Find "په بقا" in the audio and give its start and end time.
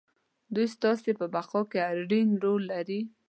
1.19-1.61